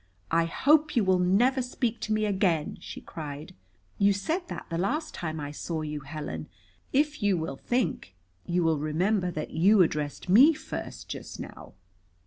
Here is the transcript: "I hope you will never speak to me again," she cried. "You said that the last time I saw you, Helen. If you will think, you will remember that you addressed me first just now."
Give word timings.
"I 0.31 0.45
hope 0.45 0.95
you 0.95 1.03
will 1.03 1.19
never 1.19 1.61
speak 1.61 1.99
to 1.99 2.11
me 2.11 2.25
again," 2.25 2.79
she 2.81 3.01
cried. 3.01 3.53
"You 3.99 4.13
said 4.13 4.47
that 4.47 4.65
the 4.71 4.79
last 4.79 5.13
time 5.13 5.39
I 5.39 5.51
saw 5.51 5.83
you, 5.83 5.99
Helen. 5.99 6.49
If 6.91 7.21
you 7.21 7.37
will 7.37 7.57
think, 7.57 8.15
you 8.43 8.63
will 8.63 8.79
remember 8.79 9.29
that 9.29 9.51
you 9.51 9.83
addressed 9.83 10.27
me 10.27 10.53
first 10.53 11.07
just 11.07 11.39
now." 11.39 11.73